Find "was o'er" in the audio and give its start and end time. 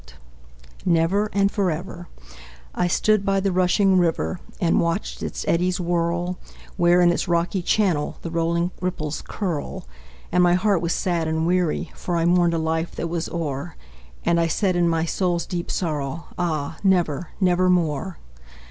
13.09-13.75